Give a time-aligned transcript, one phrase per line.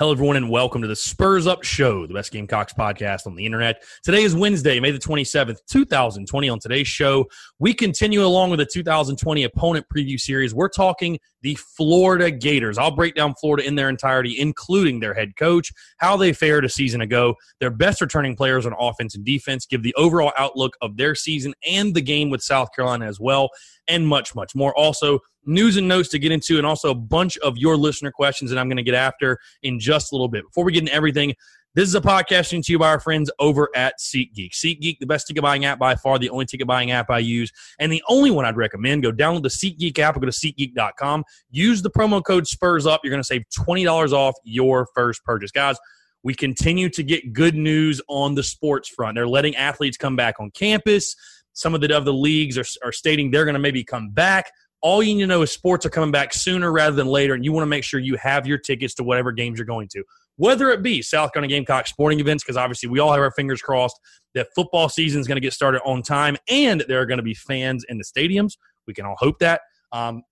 [0.00, 3.46] Hello, everyone, and welcome to the Spurs Up Show, the best Gamecocks podcast on the
[3.46, 3.80] internet.
[4.02, 6.48] Today is Wednesday, May the 27th, 2020.
[6.48, 7.26] On today's show,
[7.60, 10.52] we continue along with the 2020 opponent preview series.
[10.52, 12.76] We're talking the Florida Gators.
[12.76, 16.68] I'll break down Florida in their entirety, including their head coach, how they fared a
[16.68, 20.96] season ago, their best returning players on offense and defense, give the overall outlook of
[20.96, 23.50] their season and the game with South Carolina as well,
[23.88, 24.76] and much, much more.
[24.76, 28.50] Also, news and notes to get into, and also a bunch of your listener questions
[28.50, 30.44] that I'm going to get after in just a little bit.
[30.44, 31.34] Before we get into everything,
[31.74, 34.52] this is a podcasting to you by our friends over at SeatGeek.
[34.52, 37.50] SeatGeek, the best ticket buying app by far, the only ticket buying app I use,
[37.80, 39.02] and the only one I'd recommend.
[39.02, 41.24] Go download the SeatGeek app or go to SeatGeek.com.
[41.50, 43.00] Use the promo code Spurs Up.
[43.02, 45.50] You're going to save $20 off your first purchase.
[45.50, 45.76] Guys,
[46.22, 49.16] we continue to get good news on the sports front.
[49.16, 51.16] They're letting athletes come back on campus.
[51.54, 54.50] Some of the other leagues are, are stating they're going to maybe come back
[54.84, 57.42] all you need to know is sports are coming back sooner rather than later, and
[57.42, 60.04] you want to make sure you have your tickets to whatever games you're going to.
[60.36, 63.62] Whether it be South Carolina Gamecock sporting events, because obviously we all have our fingers
[63.62, 63.98] crossed
[64.34, 67.24] that football season is going to get started on time and there are going to
[67.24, 68.58] be fans in the stadiums.
[68.86, 69.62] We can all hope that.
[69.90, 70.22] Um,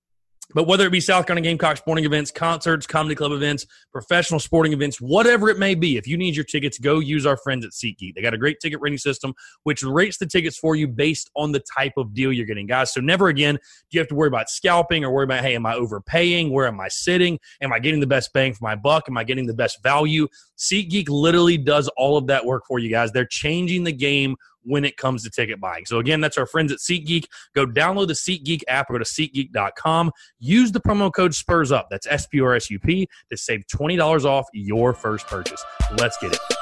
[0.54, 4.72] but whether it be South Carolina Gamecock sporting events, concerts, comedy club events, professional sporting
[4.72, 7.72] events, whatever it may be, if you need your tickets, go use our friends at
[7.72, 8.14] SeatGeek.
[8.14, 11.52] They got a great ticket rating system, which rates the tickets for you based on
[11.52, 12.92] the type of deal you're getting, guys.
[12.92, 15.66] So never again do you have to worry about scalping or worry about, hey, am
[15.66, 16.50] I overpaying?
[16.50, 17.38] Where am I sitting?
[17.60, 19.04] Am I getting the best bang for my buck?
[19.08, 20.28] Am I getting the best value?
[20.58, 23.12] SeatGeek literally does all of that work for you guys.
[23.12, 25.84] They're changing the game when it comes to ticket buying.
[25.86, 27.26] So again, that's our friends at SeatGeek.
[27.54, 30.12] Go download the SeatGeek app or go to SeatGeek.com.
[30.38, 31.88] Use the promo code Spurs Up.
[31.90, 35.62] That's S P R S U P to save twenty dollars off your first purchase.
[35.98, 36.61] Let's get it.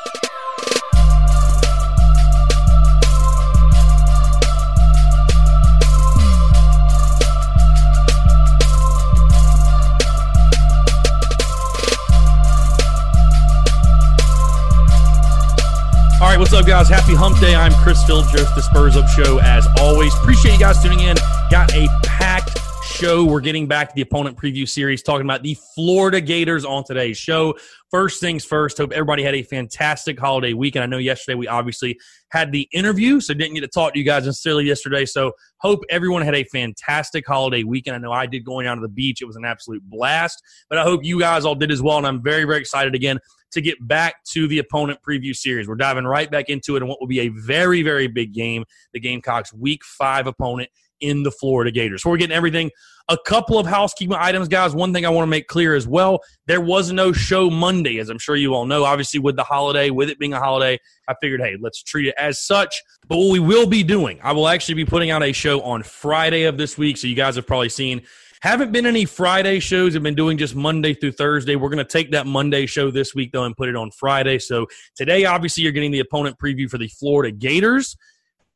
[16.40, 16.88] What's up, guys?
[16.88, 17.54] Happy Hump Day.
[17.54, 19.40] I'm Chris Phillips, the Spurs Up Show.
[19.40, 21.14] As always, appreciate you guys tuning in.
[21.50, 23.26] Got a packed show.
[23.26, 27.18] We're getting back to the opponent preview series, talking about the Florida Gators on today's
[27.18, 27.58] show.
[27.90, 30.82] First things first, hope everybody had a fantastic holiday weekend.
[30.82, 34.04] I know yesterday we obviously had the interview, so didn't get to talk to you
[34.06, 35.04] guys necessarily yesterday.
[35.04, 37.96] So hope everyone had a fantastic holiday weekend.
[37.96, 39.20] I know I did going down to the beach.
[39.20, 41.98] It was an absolute blast, but I hope you guys all did as well.
[41.98, 43.18] And I'm very, very excited again
[43.52, 45.68] to get back to the opponent preview series.
[45.68, 48.64] We're diving right back into it in what will be a very, very big game.
[48.92, 52.02] The Gamecocks' week five opponent in the Florida Gators.
[52.02, 52.70] So we're getting everything.
[53.08, 54.74] A couple of housekeeping items, guys.
[54.74, 58.08] One thing I want to make clear as well there was no show Monday, as
[58.08, 58.84] I'm sure you all know.
[58.84, 60.78] Obviously, with the holiday, with it being a holiday,
[61.08, 62.80] I figured, hey, let's treat it as such.
[63.08, 65.82] But what we will be doing, I will actually be putting out a show on
[65.82, 66.98] Friday of this week.
[66.98, 68.02] So you guys have probably seen
[68.42, 69.94] haven't been any Friday shows.
[69.94, 71.56] I've been doing just Monday through Thursday.
[71.56, 74.38] We're going to take that Monday show this week, though, and put it on Friday.
[74.38, 77.96] So today, obviously, you're getting the opponent preview for the Florida Gators.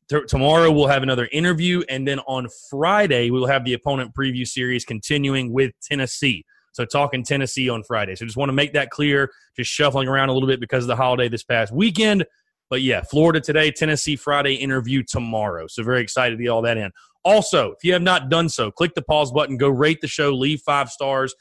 [0.09, 1.83] T- tomorrow, we'll have another interview.
[1.87, 6.45] And then on Friday, we'll have the opponent preview series continuing with Tennessee.
[6.71, 8.15] So talking Tennessee on Friday.
[8.15, 9.31] So just want to make that clear.
[9.55, 12.25] Just shuffling around a little bit because of the holiday this past weekend.
[12.69, 15.67] But yeah, Florida today, Tennessee Friday interview tomorrow.
[15.67, 16.91] So very excited to get all that in.
[17.25, 20.31] Also, if you have not done so, click the pause button, go rate the show,
[20.31, 21.35] leave five stars,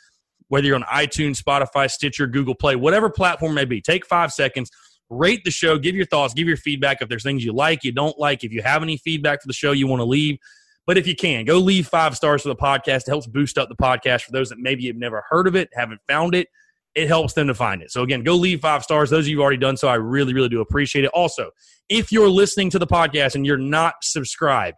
[0.48, 3.80] whether you're on iTunes, Spotify, Stitcher, Google Play, whatever platform may be.
[3.80, 4.70] Take five seconds,
[5.10, 7.92] rate the show, give your thoughts, give your feedback if there's things you like, you
[7.92, 10.38] don't like, if you have any feedback for the show you want to leave.
[10.86, 13.02] But if you can, go leave five stars for the podcast.
[13.02, 15.68] It helps boost up the podcast for those that maybe have never heard of it,
[15.74, 16.48] haven't found it.
[16.94, 17.90] it helps them to find it.
[17.90, 19.10] So again, go leave five stars.
[19.10, 21.10] Those of you who've already done so, I really, really do appreciate it.
[21.12, 21.50] Also,
[21.88, 24.76] if you're listening to the podcast and you're not subscribed,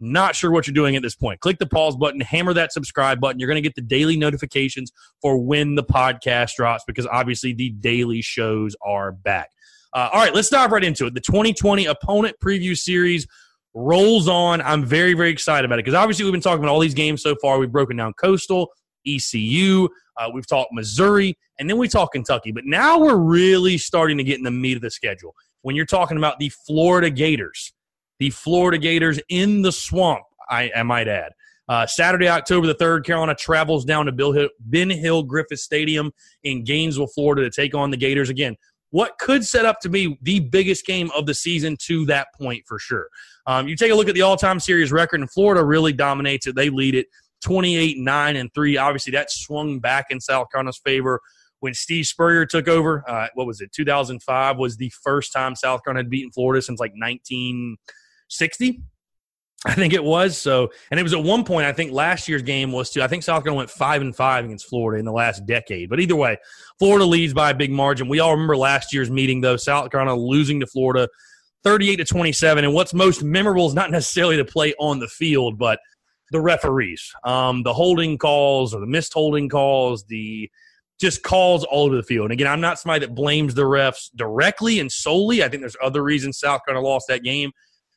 [0.00, 3.20] not sure what you're doing at this point, click the pause button, hammer that subscribe
[3.20, 3.38] button.
[3.38, 7.70] You're going to get the daily notifications for when the podcast drops because obviously the
[7.70, 9.50] daily shows are back.
[9.92, 11.14] Uh, all right, let's dive right into it.
[11.14, 13.26] The 2020 opponent preview series
[13.74, 14.60] rolls on.
[14.60, 17.22] I'm very, very excited about it because obviously we've been talking about all these games
[17.22, 17.58] so far.
[17.58, 18.68] We've broken down Coastal,
[19.06, 22.52] ECU, uh, we've talked Missouri, and then we talk Kentucky.
[22.52, 25.34] But now we're really starting to get in the meat of the schedule.
[25.62, 27.72] When you're talking about the Florida Gators,
[28.18, 31.32] the Florida Gators in the swamp, I, I might add.
[31.68, 36.10] Uh, Saturday, October the 3rd, Carolina travels down to Bill Hill, Ben Hill Griffith Stadium
[36.42, 38.30] in Gainesville, Florida to take on the Gators.
[38.30, 38.56] Again,
[38.90, 42.64] what could set up to be the biggest game of the season to that point
[42.66, 43.08] for sure.
[43.46, 46.46] Um, you take a look at the all time series record, and Florida really dominates
[46.46, 46.54] it.
[46.54, 47.06] They lead it
[47.42, 48.76] 28 9 and 3.
[48.78, 51.20] Obviously, that swung back in South Carolina's favor
[51.60, 53.04] when Steve Spurrier took over.
[53.08, 53.72] Uh, what was it?
[53.72, 56.92] 2005 was the first time South Carolina had beaten Florida since like
[58.30, 58.82] 1960.
[59.66, 61.66] I think it was so, and it was at one point.
[61.66, 63.02] I think last year's game was too.
[63.02, 65.90] I think South Carolina went five and five against Florida in the last decade.
[65.90, 66.36] But either way,
[66.78, 68.08] Florida leads by a big margin.
[68.08, 69.56] We all remember last year's meeting, though.
[69.56, 71.08] South Carolina losing to Florida,
[71.64, 72.64] thirty-eight to twenty-seven.
[72.64, 75.80] And what's most memorable is not necessarily the play on the field, but
[76.30, 80.48] the referees, um, the holding calls or the missed holding calls, the
[81.00, 82.26] just calls all over the field.
[82.26, 85.42] And again, I'm not somebody that blames the refs directly and solely.
[85.42, 87.50] I think there's other reasons South Carolina lost that game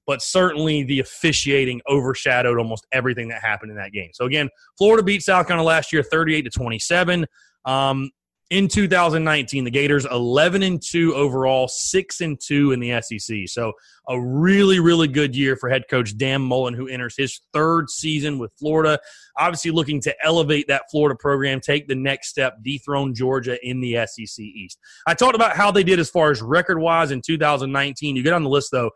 [0.07, 4.09] but certainly the officiating overshadowed almost everything that happened in that game.
[4.13, 7.25] So again, Florida beat South Carolina last year 38 to 27.
[7.65, 8.11] Um,
[8.51, 13.47] in 2019, the Gators 11 and 2 overall, 6 and 2 in the SEC.
[13.47, 13.71] So
[14.09, 18.39] a really, really good year for head coach Dan Mullen, who enters his third season
[18.39, 18.99] with Florida.
[19.37, 24.05] Obviously, looking to elevate that Florida program, take the next step, dethrone Georgia in the
[24.05, 24.77] SEC East.
[25.07, 28.17] I talked about how they did as far as record wise in 2019.
[28.17, 28.91] You get on the list though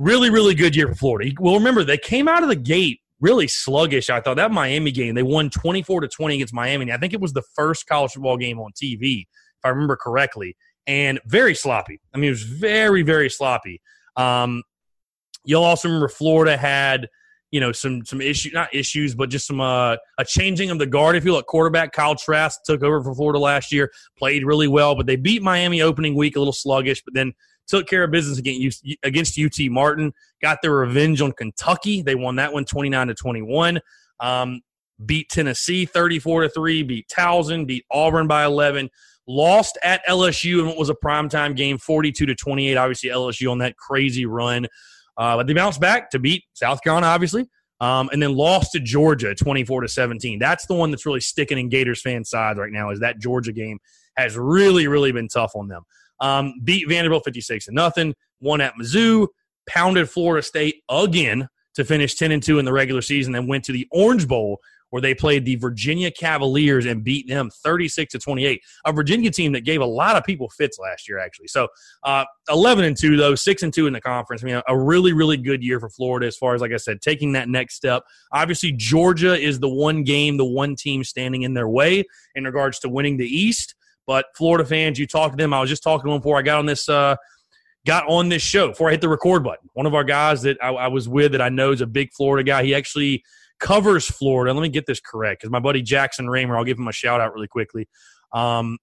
[0.00, 1.30] really, really good year for Florida.
[1.38, 4.08] Well, remember they came out of the gate really sluggish.
[4.08, 6.90] I thought that Miami game they won twenty four to twenty against Miami.
[6.90, 10.56] I think it was the first college football game on TV, if I remember correctly,
[10.86, 12.00] and very sloppy.
[12.14, 13.80] I mean, it was very, very sloppy.
[14.16, 14.62] Um,
[15.44, 17.08] you'll also remember Florida had
[17.50, 20.86] you know some some issue not issues but just some uh, a changing of the
[20.86, 24.68] guard if you look quarterback Kyle Trask took over for Florida last year played really
[24.68, 27.32] well but they beat Miami opening week a little sluggish but then
[27.68, 30.12] took care of business against against UT Martin.
[30.42, 32.02] Got their revenge on Kentucky.
[32.02, 33.80] They won that one 29 to 21.
[34.20, 34.60] Um,
[35.04, 38.90] beat Tennessee 34 to 3, beat Towson, beat Auburn by 11,
[39.26, 42.76] lost at LSU in what was a primetime game 42 to 28.
[42.76, 44.66] Obviously, LSU on that crazy run.
[45.16, 47.46] Uh, but they bounced back to beat South Carolina, obviously,
[47.80, 50.38] um, and then lost to Georgia 24 to 17.
[50.38, 52.90] That's the one that's really sticking in Gators fans' sides right now.
[52.90, 53.78] Is that Georgia game
[54.16, 55.82] has really, really been tough on them.
[56.20, 58.14] Um, beat Vanderbilt 56 to nothing.
[58.40, 59.28] Won at Mizzou.
[59.66, 63.32] Pounded Florida State again to finish 10 and 2 in the regular season.
[63.32, 67.50] Then went to the Orange Bowl where they played the Virginia Cavaliers and beat them
[67.50, 68.60] 36 to 28.
[68.84, 71.48] A Virginia team that gave a lot of people fits last year, actually.
[71.48, 71.68] So
[72.02, 74.42] uh, 11 and 2, though, 6 and 2 in the conference.
[74.42, 77.00] I mean, a really, really good year for Florida as far as, like I said,
[77.00, 78.02] taking that next step.
[78.32, 82.80] Obviously, Georgia is the one game, the one team standing in their way in regards
[82.80, 83.74] to winning the East.
[84.10, 85.54] But Florida fans, you talk to them.
[85.54, 87.14] I was just talking to them before I got on this uh,
[87.86, 89.68] got on this show before I hit the record button.
[89.74, 92.12] One of our guys that I, I, was with that I know is a big
[92.12, 92.64] Florida guy.
[92.64, 93.22] He actually
[93.60, 94.52] covers Florida.
[94.52, 97.20] Let me get this correct because my buddy Jackson Raymer, I'll give him a shout
[97.20, 97.88] out really quickly.
[98.32, 98.78] Um,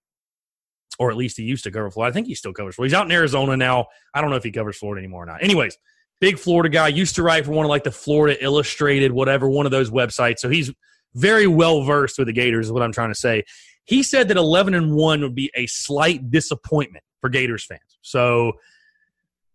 [0.98, 2.10] or at least he used to cover Florida.
[2.10, 2.92] I think he still covers Florida.
[2.92, 3.88] He's out in Arizona now.
[4.14, 5.44] I don't know if he covers Florida anymore or not.
[5.44, 5.78] Anyways,
[6.22, 6.88] big Florida guy.
[6.88, 10.40] Used to write for one of like the Florida Illustrated, whatever, one of those websites.
[10.40, 10.72] So he's
[11.16, 13.44] very well versed with the Gators, is what I'm trying to say.
[13.88, 17.98] He said that 11 and 1 would be a slight disappointment for Gators fans.
[18.02, 18.52] So,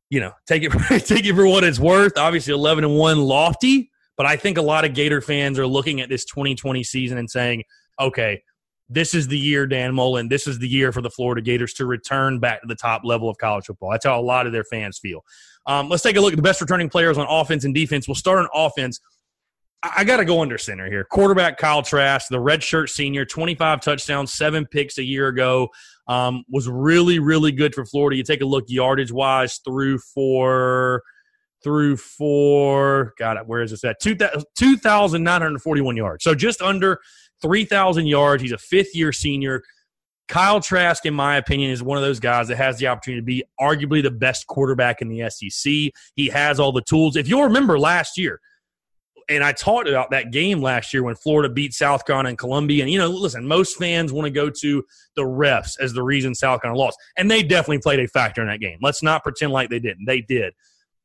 [0.09, 0.71] you know, take it
[1.07, 2.17] take it for what it's worth.
[2.17, 6.01] Obviously 11 and 1 lofty, but I think a lot of Gator fans are looking
[6.01, 7.63] at this 2020 season and saying,
[8.01, 8.43] "Okay,
[8.89, 11.85] this is the year Dan Mullen, this is the year for the Florida Gators to
[11.85, 14.65] return back to the top level of college football." That's how a lot of their
[14.65, 15.25] fans feel.
[15.67, 18.09] Um, let's take a look at the best returning players on offense and defense.
[18.09, 18.99] We'll start on offense.
[19.83, 21.05] I got to go under center here.
[21.05, 25.71] Quarterback Kyle Trask, the redshirt senior, 25 touchdowns, seven picks a year ago,
[26.07, 28.17] um, was really, really good for Florida.
[28.17, 31.03] You take a look yardage wise through four,
[31.65, 34.01] through for God, where is this at?
[34.01, 36.23] 2,941 yards.
[36.23, 37.01] So just under
[37.41, 38.43] 3,000 yards.
[38.43, 39.63] He's a fifth year senior.
[40.29, 43.25] Kyle Trask, in my opinion, is one of those guys that has the opportunity to
[43.25, 45.93] be arguably the best quarterback in the SEC.
[46.15, 47.17] He has all the tools.
[47.17, 48.41] If you'll remember last year,
[49.29, 52.83] and I talked about that game last year when Florida beat South Carolina and Columbia.
[52.83, 54.85] And, you know, listen, most fans want to go to
[55.17, 56.99] the refs as the reason South Carolina lost.
[57.17, 58.79] And they definitely played a factor in that game.
[58.83, 60.05] Let's not pretend like they didn't.
[60.07, 60.55] They did.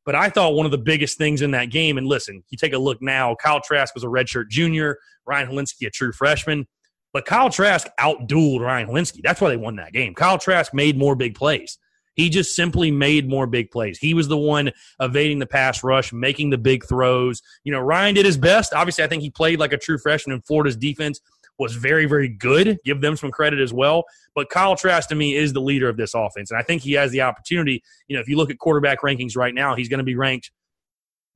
[0.04, 2.72] But I thought one of the biggest things in that game, and listen, you take
[2.72, 6.66] a look now, Kyle Trask was a redshirt junior, Ryan Hilinski a true freshman.
[7.12, 9.20] But Kyle Trask outdueled Ryan Hilinski.
[9.22, 10.14] That's why they won that game.
[10.14, 11.78] Kyle Trask made more big plays.
[12.18, 13.96] He just simply made more big plays.
[13.96, 17.40] He was the one evading the pass rush, making the big throws.
[17.62, 18.74] You know, Ryan did his best.
[18.74, 21.20] Obviously, I think he played like a true freshman, and Florida's defense
[21.60, 22.80] was very, very good.
[22.84, 24.02] Give them some credit as well.
[24.34, 26.50] But Kyle Trask, to me, is the leader of this offense.
[26.50, 27.84] And I think he has the opportunity.
[28.08, 30.50] You know, if you look at quarterback rankings right now, he's going to be ranked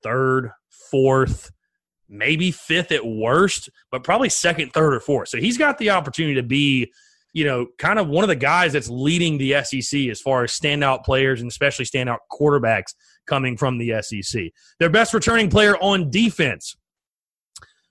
[0.02, 0.50] third,
[0.90, 1.52] fourth,
[2.08, 5.28] maybe fifth at worst, but probably second, third, or fourth.
[5.28, 6.92] So he's got the opportunity to be
[7.32, 10.52] you know, kind of one of the guys that's leading the SEC as far as
[10.52, 12.94] standout players and especially standout quarterbacks
[13.26, 14.44] coming from the SEC.
[14.78, 16.76] Their best returning player on defense.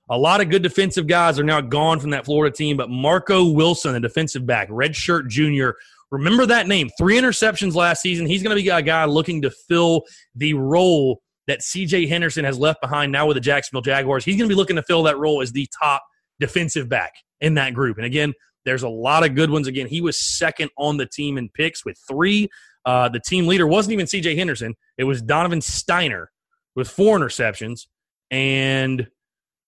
[0.10, 3.50] A lot of good defensive guys are now gone from that Florida team, but Marco
[3.50, 5.76] Wilson, a defensive back, redshirt junior,
[6.12, 6.90] remember that name.
[6.98, 8.26] Three interceptions last season.
[8.28, 10.04] He's going to be a guy looking to fill
[10.36, 14.26] the role that CJ Henderson has left behind now with the Jacksonville Jaguars.
[14.26, 16.04] He's going to be looking to fill that role as the top
[16.40, 17.98] defensive back in that group.
[17.98, 18.34] And again,
[18.66, 19.68] there's a lot of good ones.
[19.68, 22.50] Again, he was second on the team in picks with three.
[22.86, 26.28] Uh, the team leader wasn't even CJ Henderson, it was Donovan Stiner
[26.76, 27.88] with four interceptions.
[28.30, 29.08] And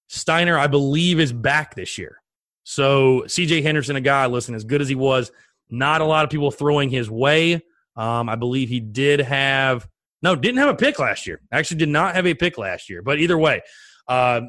[0.08, 2.22] Steiner, I believe, is back this year.
[2.64, 5.32] So CJ Henderson, a guy, listen, as good as he was,
[5.70, 7.62] not a lot of people throwing his way.
[7.96, 9.88] Um, I believe he did have
[10.24, 11.42] no, didn't have a pick last year.
[11.52, 13.02] Actually, did not have a pick last year.
[13.02, 13.62] But either way,
[14.08, 14.42] uh,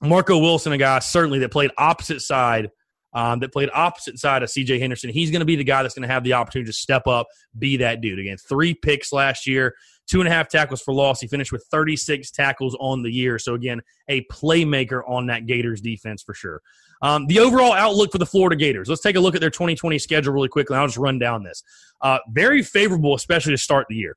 [0.00, 2.70] Marco Wilson, a guy certainly that played opposite side
[3.18, 5.10] um, that played opposite side of CJ Henderson.
[5.10, 7.26] He's going to be the guy that's going to have the opportunity to step up,
[7.58, 8.20] be that dude.
[8.20, 9.74] Again, three picks last year,
[10.06, 11.20] two and a half tackles for loss.
[11.20, 13.40] He finished with 36 tackles on the year.
[13.40, 16.62] So, again, a playmaker on that Gators defense for sure.
[17.02, 18.88] Um, the overall outlook for the Florida Gators.
[18.88, 20.76] Let's take a look at their 2020 schedule really quickly.
[20.76, 21.64] I'll just run down this.
[22.00, 24.16] Uh, very favorable, especially to start the year.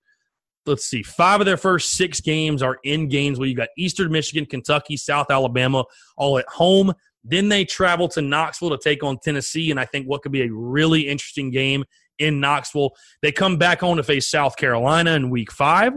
[0.68, 1.02] Let's see.
[1.02, 4.96] Five of their first six games are in games where you've got Eastern Michigan, Kentucky,
[4.96, 5.86] South Alabama,
[6.18, 6.94] all at home.
[7.24, 10.44] Then they travel to Knoxville to take on Tennessee, and I think what could be
[10.44, 11.86] a really interesting game
[12.20, 12.92] in Knoxville.
[13.22, 15.94] They come back home to face South Carolina in week five.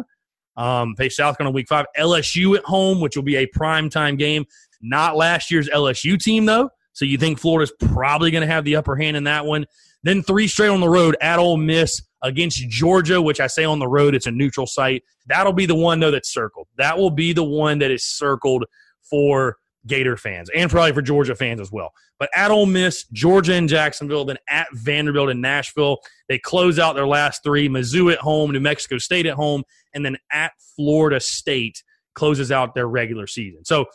[0.56, 1.86] Um, face South Carolina week five.
[1.98, 4.44] LSU at home, which will be a prime time game.
[4.80, 6.70] Not last year's LSU team, though.
[6.92, 9.66] So you think Florida's probably going to have the upper hand in that one.
[10.04, 13.78] Then three straight on the road at Ole Miss against Georgia, which I say on
[13.78, 15.02] the road, it's a neutral site.
[15.26, 16.68] That'll be the one, though, that's circled.
[16.76, 18.64] That will be the one that is circled
[19.02, 21.92] for Gator fans and probably for Georgia fans as well.
[22.18, 25.98] But at Ole Miss, Georgia and Jacksonville, then at Vanderbilt and Nashville,
[26.28, 27.68] they close out their last three.
[27.68, 29.62] Mizzou at home, New Mexico State at home,
[29.92, 31.82] and then at Florida State
[32.14, 33.64] closes out their regular season.
[33.64, 33.86] So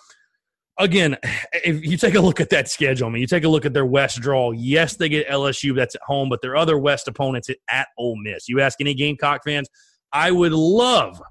[0.77, 1.17] again,
[1.53, 3.73] if you take a look at that schedule, I mean, you take a look at
[3.73, 4.51] their West draw.
[4.51, 8.47] Yes, they get LSU, that's at home, but their other West opponents at Ole Miss.
[8.47, 9.69] You ask any Gamecock fans,
[10.11, 11.21] I would love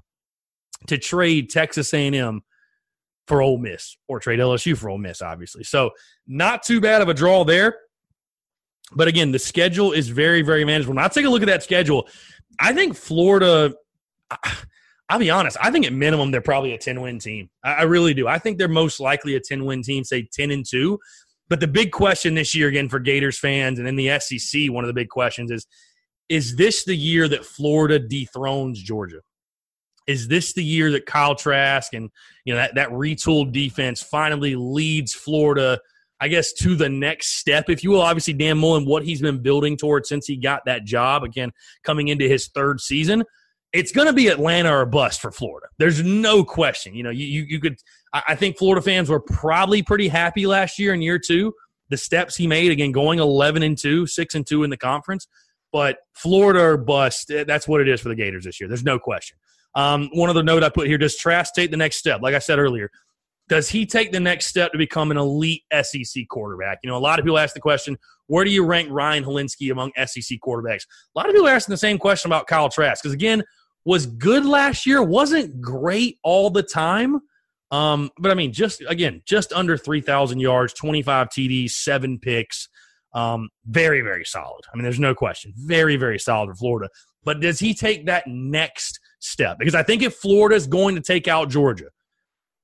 [0.87, 2.41] to trade Texas A&M
[3.29, 5.63] for Ole Miss or trade LSU for Ole Miss, obviously.
[5.63, 5.91] So
[6.27, 7.77] not too bad of a draw there.
[8.91, 10.95] But again, the schedule is very, very manageable.
[10.95, 12.09] Now, take a look at that schedule.
[12.59, 13.75] I think Florida,
[15.09, 17.51] I'll be honest, I think at minimum they're probably a 10 win team.
[17.63, 18.27] I really do.
[18.27, 20.97] I think they're most likely a 10 win team, say 10 and 2.
[21.49, 24.83] But the big question this year, again, for Gators fans and in the SEC, one
[24.83, 25.67] of the big questions is
[26.29, 29.21] is this the year that Florida dethrones Georgia?
[30.09, 32.09] Is this the year that Kyle Trask and
[32.43, 35.79] you know that, that retooled defense finally leads Florida,
[36.19, 38.01] I guess, to the next step, if you will?
[38.01, 41.51] Obviously, Dan Mullen, what he's been building towards since he got that job, again,
[41.83, 43.23] coming into his third season,
[43.71, 45.67] it's going to be Atlanta or bust for Florida.
[45.77, 46.95] There's no question.
[46.95, 47.77] You know, you, you, you could,
[48.11, 51.53] I think Florida fans were probably pretty happy last year in year two.
[51.89, 55.27] The steps he made, again, going 11 and 2, 6 and 2 in the conference.
[55.71, 58.67] But Florida or bust, eh, that's what it is for the Gators this year.
[58.67, 59.37] There's no question.
[59.75, 62.21] Um, one other note I put here: Does Trask take the next step?
[62.21, 62.89] Like I said earlier,
[63.49, 66.79] does he take the next step to become an elite SEC quarterback?
[66.83, 67.97] You know, a lot of people ask the question,
[68.27, 70.83] where do you rank Ryan Hilinski among SEC quarterbacks?
[71.15, 73.43] A lot of people are asking the same question about Kyle Trask because again,
[73.85, 77.19] was good last year, wasn't great all the time.
[77.71, 82.19] Um, but I mean, just again, just under three thousand yards, twenty five TDs, seven
[82.19, 82.69] picks.
[83.13, 84.61] Um, very, very solid.
[84.71, 85.53] I mean, there's no question.
[85.55, 86.89] Very, very solid for Florida.
[87.23, 91.01] But does he take that next step because I think if Florida is going to
[91.01, 91.89] take out Georgia,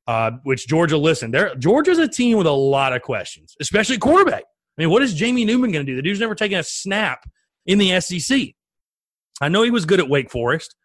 [0.07, 4.43] uh, which Georgia, listen, there Georgia's a team with a lot of questions, especially quarterback.
[4.77, 5.95] I mean, what is Jamie Newman going to do?
[5.95, 7.25] The dude's never taken a snap
[7.65, 8.49] in the SEC.
[9.41, 10.75] I know he was good at Wake Forest,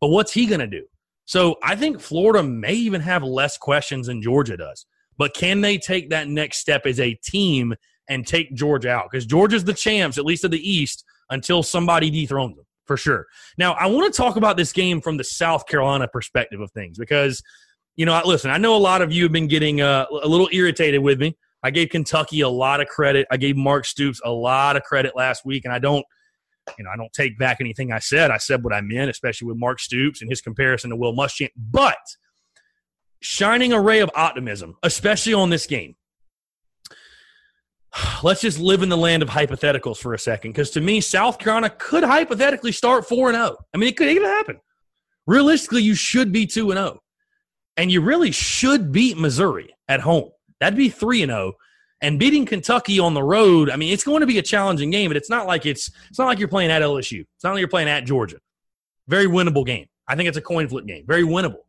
[0.00, 0.84] but what's he going to do?
[1.24, 4.86] So I think Florida may even have less questions than Georgia does.
[5.18, 7.74] But can they take that next step as a team
[8.08, 9.08] and take Georgia out?
[9.10, 13.26] Because Georgia's the champs, at least of the East, until somebody dethrones them, for sure.
[13.58, 16.98] Now, I want to talk about this game from the South Carolina perspective of things
[16.98, 17.42] because,
[17.96, 20.48] you know, listen, I know a lot of you have been getting uh, a little
[20.52, 21.36] irritated with me.
[21.62, 23.26] I gave Kentucky a lot of credit.
[23.30, 26.04] I gave Mark Stoops a lot of credit last week, and I don't
[26.78, 28.30] you know, I don't take back anything I said.
[28.30, 31.50] I said what I meant, especially with Mark Stoops and his comparison to Will Muschamp.
[31.56, 31.98] But
[33.20, 35.96] shining a ray of optimism, especially on this game.
[38.22, 41.38] Let's just live in the land of hypotheticals for a second, because to me, South
[41.38, 43.56] Carolina could hypothetically start four and zero.
[43.58, 43.64] Oh.
[43.72, 44.60] I mean, it could even happen.
[45.26, 47.00] Realistically, you should be two and zero, oh.
[47.76, 50.30] and you really should beat Missouri at home.
[50.60, 51.52] That'd be three and zero.
[51.52, 51.56] Oh.
[52.02, 55.08] And beating Kentucky on the road, I mean, it's going to be a challenging game,
[55.08, 57.20] but it's not like it's it's not like you're playing at LSU.
[57.20, 58.36] It's not like you're playing at Georgia.
[59.08, 59.86] Very winnable game.
[60.06, 61.04] I think it's a coin flip game.
[61.06, 61.62] Very winnable.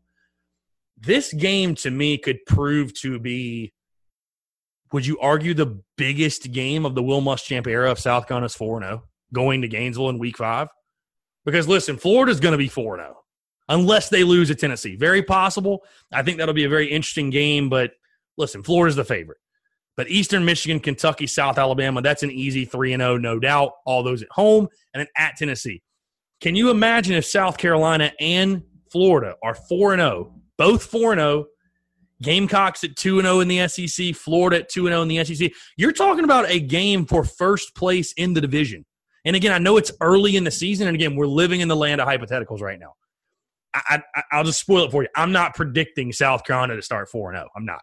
[0.99, 3.71] This game to me could prove to be
[4.91, 8.81] would you argue the biggest game of the Will Muschamp era of South Carolina's 4
[8.81, 9.03] 0
[9.33, 10.69] going to Gainesville in week five?
[11.45, 13.17] Because listen, Florida's going to be 4 0
[13.69, 14.95] unless they lose at Tennessee.
[14.95, 15.83] Very possible.
[16.11, 17.91] I think that'll be a very interesting game, but
[18.37, 19.39] listen, Florida's the favorite.
[19.95, 23.73] But Eastern Michigan, Kentucky, South Alabama, that's an easy 3 0, no doubt.
[23.85, 25.81] All those at home and then at Tennessee.
[26.39, 31.45] Can you imagine if South Carolina and Florida are 4 0, both 4 0,
[32.21, 35.51] Gamecocks at 2 0 in the SEC, Florida at 2 0 in the SEC?
[35.75, 38.85] You're talking about a game for first place in the division.
[39.25, 40.87] And again, I know it's early in the season.
[40.87, 42.93] And again, we're living in the land of hypotheticals right now.
[43.73, 45.09] I, I, will just spoil it for you.
[45.15, 47.47] I'm not predicting South Carolina to start 4 0.
[47.55, 47.81] I'm not.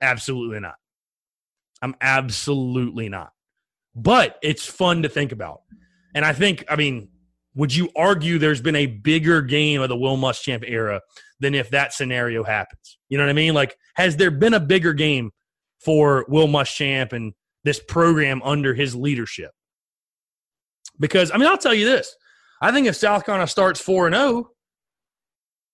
[0.00, 0.76] Absolutely not.
[1.82, 3.32] I'm absolutely not.
[3.94, 5.62] But it's fun to think about.
[6.14, 7.08] And I think, I mean,
[7.58, 11.00] would you argue there's been a bigger game of the Will Muschamp era
[11.40, 12.98] than if that scenario happens?
[13.08, 13.52] You know what I mean?
[13.52, 15.32] Like, has there been a bigger game
[15.84, 17.32] for Will Muschamp and
[17.64, 19.50] this program under his leadership?
[21.00, 22.14] Because, I mean, I'll tell you this.
[22.62, 24.50] I think if South Carolina starts 4 and 0,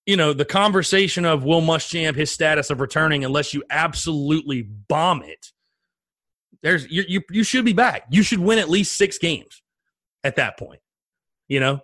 [0.06, 5.22] you know, the conversation of Will Muschamp, his status of returning, unless you absolutely bomb
[5.22, 5.52] it,
[6.62, 8.04] there's you, you you should be back.
[8.10, 9.62] You should win at least six games
[10.22, 10.80] at that point.
[11.48, 11.80] You know,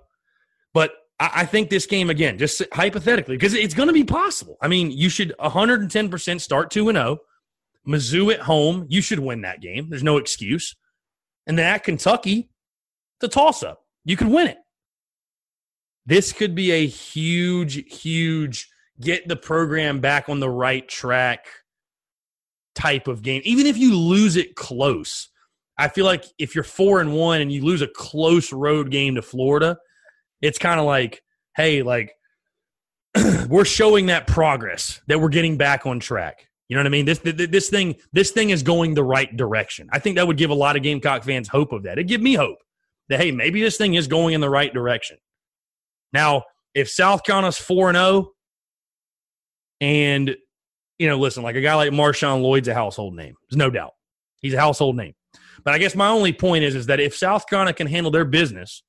[0.72, 4.56] but I, I think this game again, just hypothetically, because it's going to be possible.
[4.60, 7.18] I mean, you should 110 percent start two and zero.
[7.20, 7.24] Oh.
[7.88, 9.88] Mizzou at home, you should win that game.
[9.88, 10.76] There's no excuse.
[11.46, 12.50] And then at Kentucky,
[13.20, 14.58] the toss up, you could win it.
[16.04, 18.68] This could be a huge, huge
[19.00, 21.46] get the program back on the right track
[22.74, 23.40] type of game.
[23.44, 25.29] Even if you lose it close,
[25.80, 29.14] I feel like if you're four and one and you lose a close road game
[29.14, 29.78] to Florida,
[30.42, 31.22] it's kind of like,
[31.56, 32.14] hey, like
[33.48, 36.46] we're showing that progress that we're getting back on track.
[36.68, 37.06] You know what I mean?
[37.06, 39.88] This this thing this thing is going the right direction.
[39.90, 41.98] I think that would give a lot of Gamecock fans hope of that.
[41.98, 42.58] It give me hope
[43.08, 45.16] that hey, maybe this thing is going in the right direction.
[46.12, 48.32] Now, if South Carolina's four and zero, oh
[49.80, 50.36] and
[50.98, 53.34] you know, listen, like a guy like Marshawn Lloyd's a household name.
[53.48, 53.92] There's no doubt.
[54.42, 55.14] He's a household name.
[55.64, 58.24] But I guess my only point is, is that if South Carolina can handle their
[58.24, 58.82] business,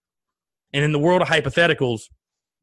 [0.73, 2.03] and in the world of hypotheticals,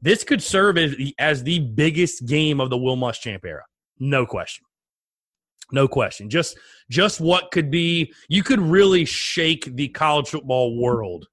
[0.00, 3.64] this could serve as the, as the biggest game of the Will Muschamp era.
[3.98, 4.64] No question.
[5.70, 6.30] No question.
[6.30, 6.58] Just
[6.90, 11.26] just what could be you could really shake the college football world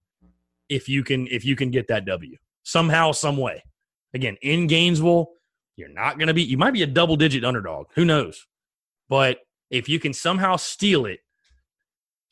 [0.67, 2.35] if you can if you can get that W.
[2.63, 3.63] Somehow, some way.
[4.13, 5.29] Again, in Gainesville,
[5.75, 7.87] you're not to be, you might be a double digit underdog.
[7.95, 8.47] Who knows?
[9.09, 11.19] But if you can somehow steal it,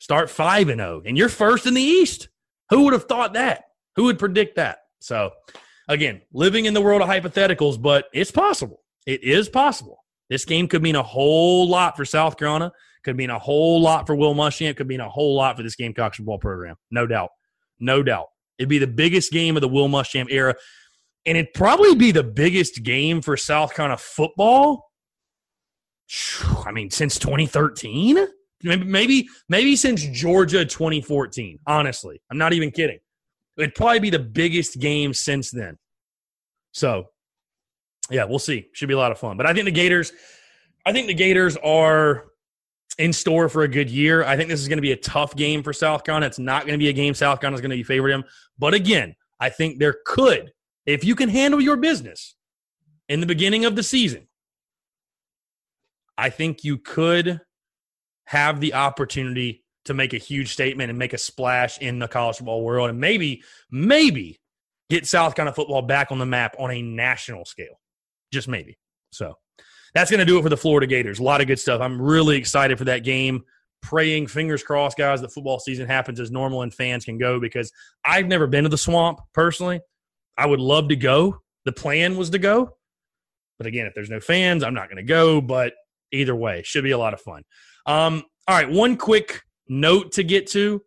[0.04, 2.28] start 5 and 0, and you're first in the East.
[2.68, 3.64] Who would have thought that?
[3.96, 4.80] Who would predict that?
[5.00, 5.30] So,
[5.88, 8.82] again, living in the world of hypotheticals, but it's possible.
[9.06, 10.04] It is possible.
[10.28, 12.70] This game could mean a whole lot for South Carolina,
[13.02, 15.76] could mean a whole lot for Will Muschamp, could mean a whole lot for this
[15.76, 16.76] Gamecocks football program.
[16.90, 17.30] No doubt.
[17.80, 18.26] No doubt.
[18.58, 20.54] It'd be the biggest game of the Will Muschamp era
[21.26, 24.90] and it'd probably be the biggest game for South Carolina football.
[26.66, 28.26] I mean, since 2013,
[28.64, 31.58] maybe maybe since Georgia 2014.
[31.66, 32.98] Honestly, I'm not even kidding.
[33.56, 35.78] It'd probably be the biggest game since then.
[36.72, 37.04] So,
[38.10, 38.66] yeah, we'll see.
[38.72, 39.36] Should be a lot of fun.
[39.36, 40.12] But I think the Gators,
[40.84, 42.24] I think the Gators are
[42.98, 44.24] in store for a good year.
[44.24, 46.26] I think this is going to be a tough game for South Carolina.
[46.26, 48.24] It's not going to be a game South Carolina is going to be favored in.
[48.58, 50.52] But again, I think there could
[50.86, 52.36] if you can handle your business
[53.08, 54.28] in the beginning of the season,
[56.16, 57.40] I think you could
[58.26, 62.36] have the opportunity to make a huge statement and make a splash in the college
[62.36, 64.40] football world and maybe, maybe
[64.90, 67.80] get South Carolina football back on the map on a national scale.
[68.32, 68.78] just maybe.
[69.12, 69.34] So
[69.94, 71.18] that's going to do it for the Florida Gators.
[71.18, 71.80] A lot of good stuff.
[71.80, 73.44] I'm really excited for that game.
[73.82, 77.70] Praying, fingers crossed, guys, that football season happens as normal and fans can go because
[78.04, 79.80] I've never been to the swamp personally.
[80.36, 81.38] I would love to go.
[81.64, 82.76] The plan was to go.
[83.58, 85.40] But again, if there's no fans, I'm not going to go.
[85.40, 85.74] But
[86.12, 87.42] either way, should be a lot of fun.
[87.86, 90.82] Um, all right, one quick note to get to,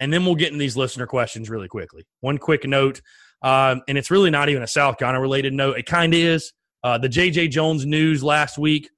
[0.00, 2.04] and then we'll get in these listener questions really quickly.
[2.20, 3.00] One quick note,
[3.42, 5.78] um, and it's really not even a South Carolina related note.
[5.78, 6.52] It kind of is.
[6.84, 7.48] Uh, the J.J.
[7.48, 8.90] Jones news last week,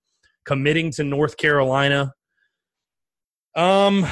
[0.45, 2.12] committing to North Carolina.
[3.55, 4.07] Um,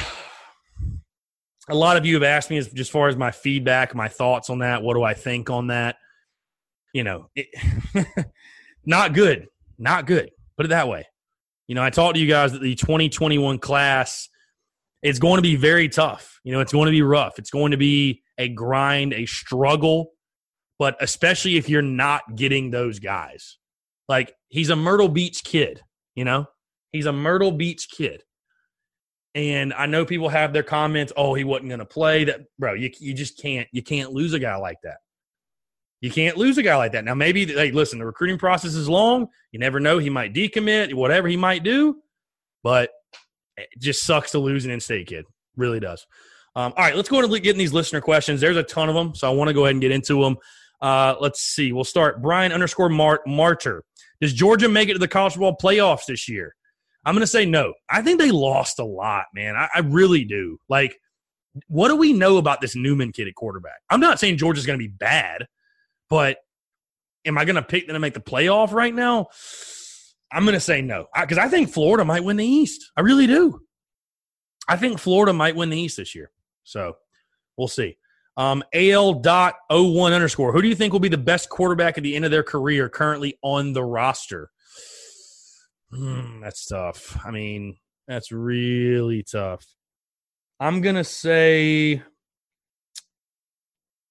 [1.69, 4.51] a lot of you have asked me as, as far as my feedback, my thoughts
[4.51, 4.83] on that.
[4.83, 5.97] What do I think on that?
[6.93, 7.47] You know, it,
[8.85, 9.49] not good.
[9.79, 10.31] Not good.
[10.57, 11.07] Put it that way.
[11.73, 14.29] You know, I talked to you guys that the 2021 class
[15.03, 16.39] is going to be very tough.
[16.45, 17.39] You know, it's going to be rough.
[17.39, 20.13] It's going to be a grind, a struggle,
[20.79, 23.57] but especially if you're not getting those guys.
[24.07, 25.81] Like, he's a Myrtle Beach kid,
[26.15, 26.45] you know?
[26.91, 28.23] He's a Myrtle Beach kid.
[29.35, 32.25] And I know people have their comments, oh, he wasn't going to play.
[32.25, 34.99] That bro, you you just can't you can't lose a guy like that.
[36.03, 37.05] You can't lose a guy like that.
[37.05, 39.29] Now, maybe, hey, listen, the recruiting process is long.
[39.53, 39.99] You never know.
[39.99, 42.03] He might decommit, whatever he might do,
[42.65, 42.91] but
[43.57, 45.25] it just sucks to lose an in state kid.
[45.57, 46.05] Really does.
[46.57, 48.41] Um, all right, let's go into getting these listener questions.
[48.41, 50.37] There's a ton of them, so I want to go ahead and get into them.
[50.81, 51.73] Uh, let's see.
[51.73, 52.21] We'll start.
[52.21, 53.85] Brian underscore Mart- Martyr.
[54.21, 56.55] Does Georgia make it to the college football playoffs this year?
[57.05, 57.75] I'm going to say no.
[57.89, 59.55] I think they lost a lot, man.
[59.55, 60.59] I, I really do.
[60.69, 60.97] Like,
[61.69, 63.81] what do we know about this Newman kid at quarterback?
[63.89, 65.47] I'm not saying Georgia's going to be bad.
[66.13, 66.37] But
[67.25, 69.29] am I going to pick them to make the playoff right now?
[70.31, 72.93] I'm going to say no because I, I, think Florida might win the East.
[72.99, 73.63] I really do.
[74.69, 76.31] I think Florida might win the East this year.
[76.65, 76.97] So
[77.57, 77.97] we'll see.
[78.37, 80.53] Um, AL.01 underscore.
[80.53, 82.91] Who do you think will be the best quarterback at the end of their career
[82.91, 84.51] currently on the roster?
[85.95, 87.19] Mm, that's tough.
[87.25, 89.65] I mean, that's really tough.
[90.61, 92.03] I'm going to say.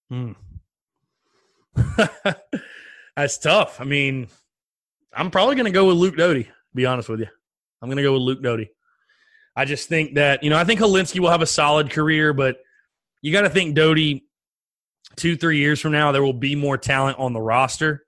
[0.09, 0.31] Hmm.
[3.15, 3.81] That's tough.
[3.81, 4.27] I mean,
[5.13, 7.27] I'm probably going to go with Luke Doty, be honest with you.
[7.81, 8.71] I'm going to go with Luke Doty.
[9.55, 12.57] I just think that, you know, I think Hilinski will have a solid career, but
[13.21, 14.25] you got to think Doty
[15.15, 18.05] two, three years from now, there will be more talent on the roster.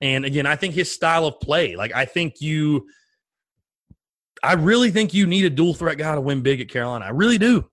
[0.00, 2.86] And again, I think his style of play, like, I think you,
[4.42, 7.04] I really think you need a dual threat guy to win big at Carolina.
[7.04, 7.68] I really do.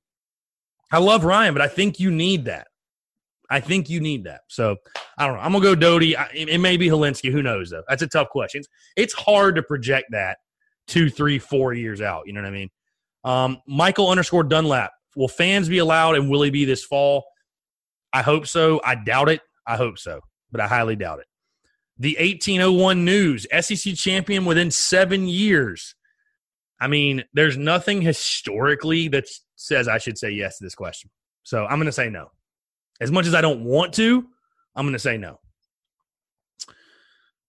[0.91, 2.67] I love Ryan, but I think you need that.
[3.49, 4.41] I think you need that.
[4.47, 4.77] So
[5.17, 5.41] I don't know.
[5.41, 6.15] I'm gonna go Doty.
[6.33, 7.31] It may be Hilinski.
[7.31, 7.83] Who knows though?
[7.87, 8.63] That's a tough question.
[8.95, 10.37] It's hard to project that
[10.87, 12.27] two, three, four years out.
[12.27, 12.69] You know what I mean?
[13.23, 14.91] Um, Michael underscore Dunlap.
[15.15, 17.25] Will fans be allowed and will he be this fall?
[18.13, 18.81] I hope so.
[18.83, 19.41] I doubt it.
[19.67, 21.25] I hope so, but I highly doubt it.
[21.97, 25.95] The 1801 News SEC champion within seven years.
[26.79, 31.09] I mean, there's nothing historically that says I should say yes to this question.
[31.43, 32.31] So I'm going to say no.
[33.01, 34.25] As much as I don't want to,
[34.75, 35.39] I'm going to say no.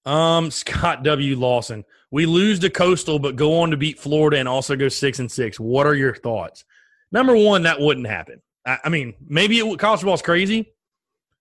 [0.05, 1.37] Um, Scott W.
[1.37, 1.85] Lawson.
[2.11, 5.31] We lose to Coastal, but go on to beat Florida and also go six and
[5.31, 5.59] six.
[5.59, 6.65] What are your thoughts?
[7.13, 8.41] Number one, that wouldn't happen.
[8.67, 10.73] I, I mean, maybe it, college is crazy,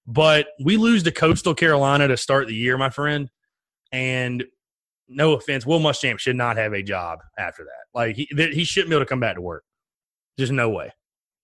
[0.08, 3.30] but we lose to Coastal Carolina to start the year, my friend.
[3.92, 4.44] And
[5.08, 7.98] no offense, Will Muschamp should not have a job after that.
[7.98, 9.64] Like he he shouldn't be able to come back to work.
[10.38, 10.92] Just no way.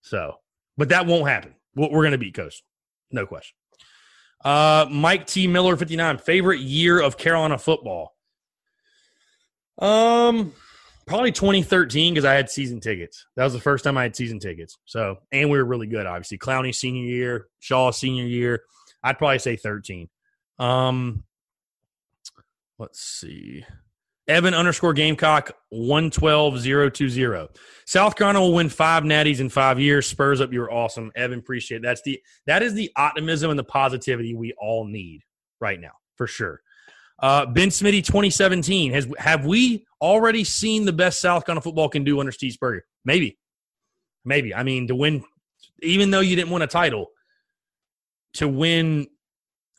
[0.02, 0.34] So,
[0.76, 1.54] but that won't happen.
[1.74, 2.62] We're going to beat Coast.
[3.10, 3.56] No question.
[4.44, 5.46] Uh, Mike T.
[5.46, 6.18] Miller, 59.
[6.18, 8.14] Favorite year of Carolina football?
[9.78, 10.52] Um,
[11.06, 13.26] probably 2013 because I had season tickets.
[13.36, 14.78] That was the first time I had season tickets.
[14.84, 16.38] So, and we were really good, obviously.
[16.38, 18.62] Clowney senior year, Shaw senior year.
[19.02, 20.08] I'd probably say 13.
[20.58, 21.24] Um,
[22.78, 23.64] let's see.
[24.28, 27.48] Evan underscore Gamecock 112020.
[27.86, 30.06] South Carolina will win five natties in five years.
[30.06, 31.10] Spurs up, you're awesome.
[31.16, 31.82] Evan, appreciate it.
[31.82, 35.22] That's the that is the optimism and the positivity we all need
[35.60, 36.60] right now, for sure.
[37.18, 38.92] Uh, ben Smitty 2017.
[38.92, 42.84] Has have we already seen the best South Carolina football can do under Steve Spurrier?
[43.04, 43.38] Maybe.
[44.24, 44.54] Maybe.
[44.54, 45.24] I mean, to win
[45.82, 47.08] even though you didn't win a title,
[48.34, 49.08] to win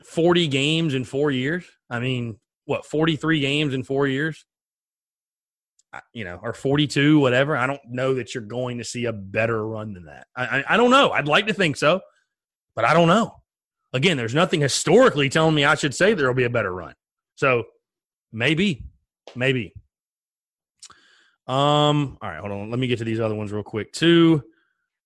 [0.05, 1.65] 40 games in four years.
[1.89, 4.45] I mean, what 43 games in four years?
[6.11, 7.55] You know or 42 whatever?
[7.55, 10.25] I don't know that you're going to see a better run than that.
[10.35, 11.11] I, I, I don't know.
[11.11, 12.01] I'd like to think so
[12.75, 13.35] but i don't know.
[13.93, 16.93] Again there's nothing historically telling me i should say there'll be a better run.
[17.35, 17.65] So
[18.31, 18.85] maybe
[19.35, 19.73] maybe.
[21.47, 22.69] Um all right hold on.
[22.69, 24.43] Let me get to these other ones real quick too.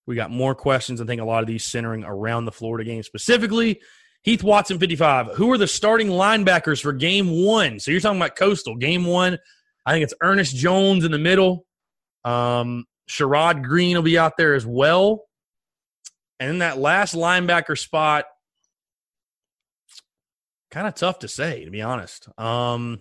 [0.06, 1.02] We got more questions.
[1.02, 3.82] I think a lot of these centering around the florida game specifically
[4.28, 5.38] Heath Watson, 55.
[5.38, 7.80] Who are the starting linebackers for game one?
[7.80, 8.76] So you're talking about Coastal.
[8.76, 9.40] Game one,
[9.86, 11.66] I think it's Ernest Jones in the middle.
[12.26, 15.24] Um, Sherrod Greene will be out there as well.
[16.42, 18.26] And then that last linebacker spot,
[20.72, 22.28] kind of tough to say, to be honest.
[22.38, 23.00] Um,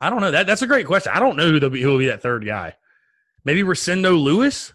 [0.00, 0.32] I don't know.
[0.32, 1.12] That that's a great question.
[1.14, 2.74] I don't know who, be, who will be that third guy.
[3.44, 4.72] Maybe Rosendo Louis,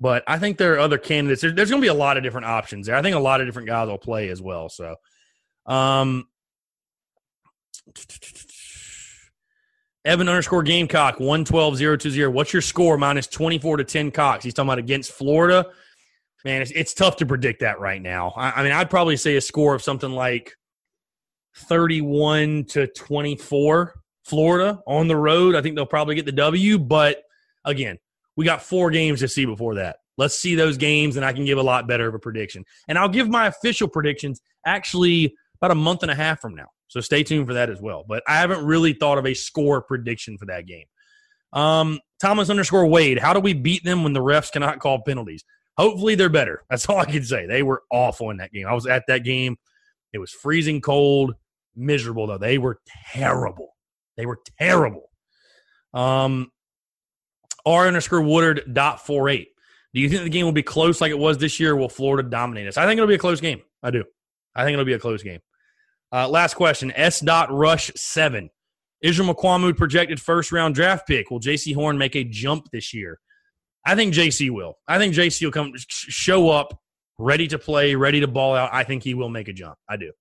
[0.00, 1.42] but I think there are other candidates.
[1.42, 2.96] There, there's going to be a lot of different options there.
[2.96, 4.68] I think a lot of different guys will play as well.
[4.68, 4.96] So,
[5.66, 6.28] um,
[10.04, 12.30] Evan underscore Gamecock one twelve zero two zero.
[12.30, 12.96] What's your score?
[12.96, 14.44] Minus twenty four to ten Cox.
[14.44, 15.66] He's talking about against Florida.
[16.44, 18.32] Man, it's, it's tough to predict that right now.
[18.36, 20.56] I, I mean, I'd probably say a score of something like
[21.56, 23.94] thirty one to twenty four.
[24.24, 25.54] Florida on the road.
[25.54, 26.80] I think they'll probably get the W.
[26.80, 27.22] But
[27.64, 27.96] again,
[28.36, 29.96] we got four games to see before that.
[30.18, 32.64] Let's see those games, and I can give a lot better of a prediction.
[32.88, 36.68] And I'll give my official predictions actually about a month and a half from now.
[36.88, 38.04] So stay tuned for that as well.
[38.06, 40.86] But I haven't really thought of a score prediction for that game.
[41.52, 45.44] Um, Thomas underscore Wade, how do we beat them when the refs cannot call penalties?
[45.76, 46.62] Hopefully they're better.
[46.70, 47.46] That's all I can say.
[47.46, 48.66] They were awful in that game.
[48.66, 49.56] I was at that game.
[50.12, 51.34] It was freezing cold,
[51.74, 52.38] miserable though.
[52.38, 52.78] They were
[53.12, 53.74] terrible.
[54.16, 55.10] They were terrible.
[55.92, 56.50] Um,
[57.66, 59.48] R underscore Woodard dot four eight.
[59.92, 61.74] Do you think the game will be close like it was this year?
[61.74, 62.76] will Florida dominate us?
[62.76, 63.62] I think it'll be a close game.
[63.82, 64.04] I do.
[64.54, 65.40] I think it'll be a close game.
[66.12, 66.92] Uh, last question.
[66.92, 67.20] S.
[67.20, 68.50] Dot Rush seven.
[69.02, 71.30] Israel Mukuamu projected first round draft pick.
[71.30, 73.18] Will Jaycee Horn make a jump this year?
[73.84, 74.74] I think Jaycee will.
[74.88, 76.78] I think Jaycee will come show up
[77.18, 78.70] ready to play, ready to ball out.
[78.72, 79.76] I think he will make a jump.
[79.88, 80.12] I do.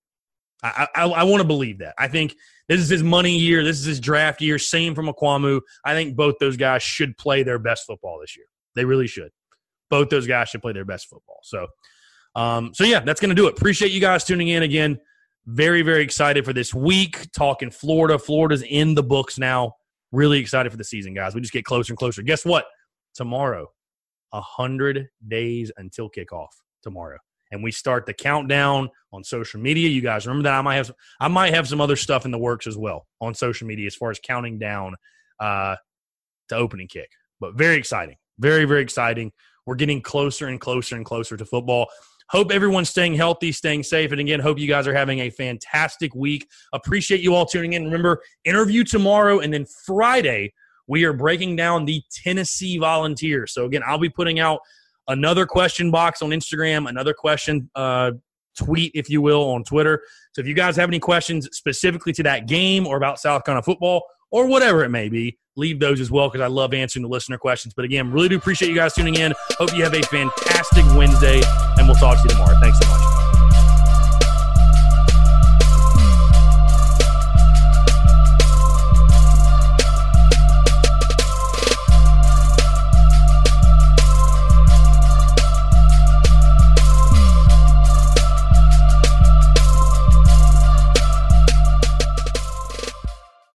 [0.66, 1.96] I, I, I want to believe that.
[1.98, 2.36] I think
[2.68, 3.64] this is his money year.
[3.64, 4.58] This is his draft year.
[4.58, 5.62] Same from Mukuamu.
[5.84, 8.48] I think both those guys should play their best football this year.
[8.76, 9.30] They really should.
[9.90, 11.40] Both those guys should play their best football.
[11.44, 11.68] So,
[12.36, 13.58] um, so yeah, that's going to do it.
[13.58, 14.98] Appreciate you guys tuning in again.
[15.46, 17.28] Very, very excited for this week.
[17.32, 18.18] Talking Florida.
[18.18, 19.74] Florida's in the books now.
[20.12, 21.36] Really excited for the season, guys.
[21.36, 22.24] We just get closer and closer.
[22.24, 22.66] Guess what?
[23.14, 23.68] Tomorrow,
[24.34, 26.48] a hundred days until kickoff.
[26.84, 27.18] Tomorrow,
[27.52, 29.90] and we start the countdown on social media.
[29.90, 32.38] You guys remember that I might have I might have some other stuff in the
[32.38, 34.96] works as well on social media as far as counting down
[35.40, 35.76] uh,
[36.50, 37.10] to opening kick.
[37.40, 39.32] But very exciting, very very exciting.
[39.66, 41.88] We're getting closer and closer and closer to football.
[42.30, 44.12] Hope everyone's staying healthy, staying safe.
[44.12, 46.48] And again, hope you guys are having a fantastic week.
[46.74, 47.86] Appreciate you all tuning in.
[47.86, 50.52] Remember, interview tomorrow and then Friday,
[50.88, 53.54] we are breaking down the Tennessee Volunteers.
[53.54, 54.60] So again, I'll be putting out
[55.08, 58.12] another question box on Instagram, another question uh,
[58.58, 60.02] tweet, if you will, on Twitter.
[60.34, 63.64] So if you guys have any questions specifically to that game or about South Carolina
[63.64, 67.10] football or whatever it may be, leave those as well because I love answering the
[67.10, 67.74] listener questions.
[67.74, 69.34] But again, really do appreciate you guys tuning in.
[69.52, 71.42] Hope you have a fantastic Wednesday,
[71.78, 72.56] and we'll talk to you tomorrow.
[72.60, 73.15] Thanks so much.